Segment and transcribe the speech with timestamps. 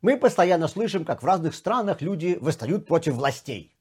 [0.00, 3.74] Мы постоянно слышим, как в разных странах люди восстают против властей.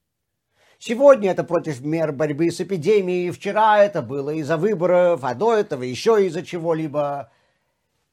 [0.80, 5.84] Сегодня это против мер борьбы с эпидемией, вчера это было из-за выборов, а до этого
[5.84, 7.32] еще из-за чего-либо.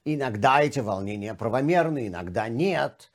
[0.05, 3.11] Иногда эти волнения правомерны, иногда нет.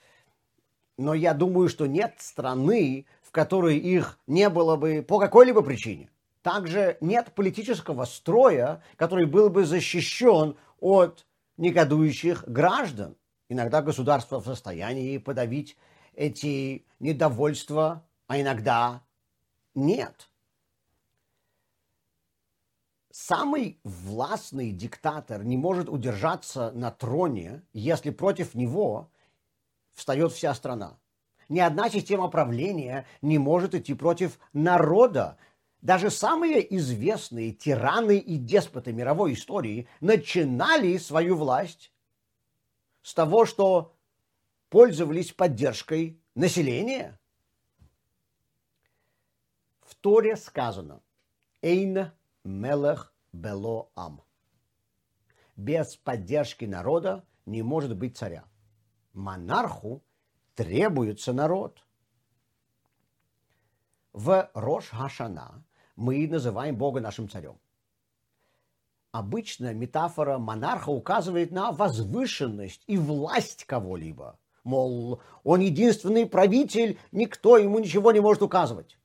[0.98, 6.10] Но я думаю, что нет страны, в которой их не было бы по какой-либо причине.
[6.42, 11.28] Также нет политического строя, который был бы защищен от
[11.58, 13.16] негодующих граждан.
[13.50, 15.76] Иногда государство в состоянии подавить
[16.14, 19.04] эти недовольства, а иногда
[19.74, 20.30] нет.
[23.12, 29.10] Самый властный диктатор не может удержаться на троне, если против него
[29.94, 31.00] встает вся страна.
[31.50, 35.40] Ни одна система правления не может идти против народа.
[35.82, 41.92] Даже самые известные тираны и деспоты мировой истории начинали свою власть
[43.02, 43.96] с того, что
[44.70, 47.20] пользовались поддержкой населения.
[49.82, 51.02] В Торе сказано
[51.62, 52.12] «Эйн
[52.44, 54.22] мелех бело ам».
[55.56, 58.46] Без поддержки народа не может быть царя.
[59.14, 60.04] Монарху
[60.56, 61.86] требуется народ.
[64.14, 67.60] В Рош Хашана мы называем Бога нашим царем.
[69.12, 74.38] Обычно метафора монарха указывает на возвышенность и власть кого-либо.
[74.64, 79.00] Мол, он единственный правитель, никто ему ничего не может указывать.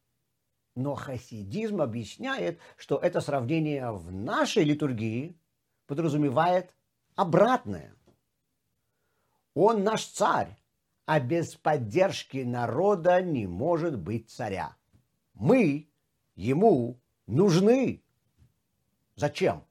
[0.74, 5.38] Но хасидизм объясняет, что это сравнение в нашей литургии
[5.86, 6.74] подразумевает
[7.14, 7.94] обратное.
[9.54, 10.58] Он наш царь,
[11.06, 14.76] а без поддержки народа не может быть царя.
[15.32, 15.88] Мы
[16.34, 18.02] ему нужны.
[19.16, 19.64] Зачем?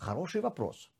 [0.00, 0.90] Хороший вопрос.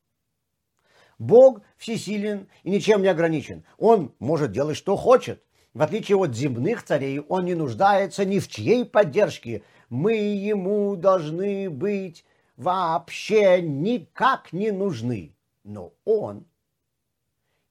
[1.19, 3.65] Бог всесилен и ничем не ограничен.
[3.79, 5.43] Он может делать, что хочет.
[5.73, 9.63] В отличие от земных царей, он не нуждается ни в чьей поддержке.
[9.89, 15.35] Мы ему должны быть вообще никак не нужны.
[15.65, 16.45] Но он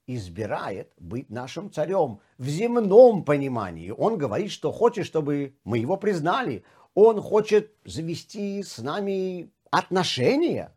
[0.07, 3.91] избирает быть нашим царем в земном понимании.
[3.91, 6.63] Он говорит, что хочет, чтобы мы его признали.
[6.95, 10.73] Он хочет завести с нами отношения.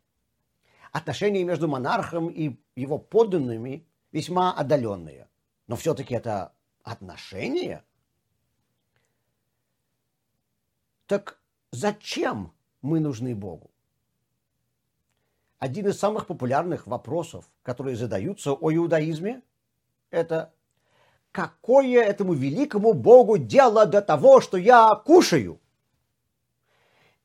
[0.93, 5.27] Отношения между монархом и его подданными весьма отдаленные.
[5.67, 7.83] Но все-таки это отношения?
[11.07, 12.53] Так зачем
[12.83, 13.71] мы нужны Богу?
[15.59, 19.43] Один из самых популярных вопросов, которые задаются о иудаизме,
[20.11, 20.53] это
[21.31, 25.59] какое этому великому Богу дело до того, что я кушаю?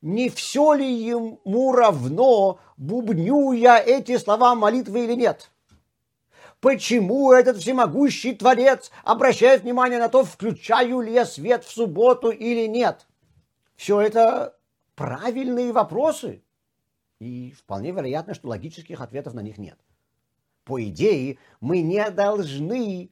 [0.00, 5.50] Не все ли ему равно, бубню я эти слова молитвы или нет?
[6.60, 12.66] почему этот всемогущий Творец обращает внимание на то, включаю ли я свет в субботу или
[12.66, 13.06] нет.
[13.76, 14.56] Все это
[14.94, 16.42] правильные вопросы.
[17.20, 19.78] И вполне вероятно, что логических ответов на них нет.
[20.64, 23.10] По идее, мы не должны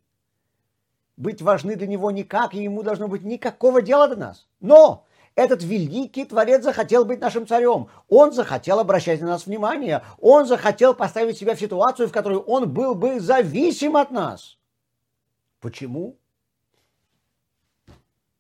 [1.16, 4.48] быть важны для него никак, и ему должно быть никакого дела до нас.
[4.60, 5.06] Но
[5.36, 7.88] этот великий Творец захотел быть нашим царем.
[8.08, 10.02] Он захотел обращать на нас внимание.
[10.19, 14.58] Он захотел поставить себя в ситуацию, в которой он был бы зависим от нас.
[15.60, 16.19] Почему?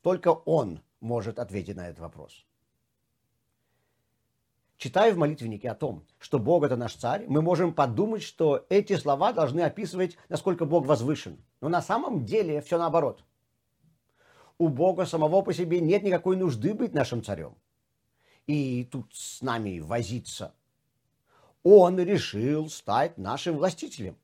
[0.00, 2.46] Только он может ответить на этот вопрос.
[4.78, 8.96] Читая в молитвеннике о том, что Бог это наш царь, мы можем подумать, что эти
[8.96, 11.44] слова должны описывать, насколько Бог возвышен.
[11.60, 13.22] Но на самом деле все наоборот–
[14.58, 17.56] у Бога самого по себе нет никакой нужды быть нашим царем.
[18.46, 20.54] И тут с нами возиться.
[21.62, 24.16] Он решил стать нашим властителем.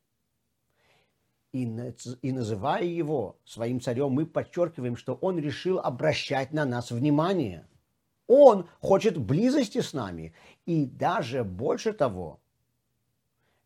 [1.52, 1.64] И,
[2.22, 7.66] и называя его своим царем, мы подчеркиваем, что он решил обращать на нас внимание.
[8.26, 10.34] Он хочет близости с нами.
[10.64, 12.40] И даже больше того,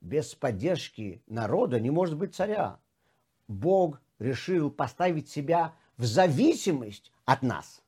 [0.00, 2.81] без поддержки народа не может быть царя.
[3.47, 7.83] Бог решил поставить себя в зависимость от нас.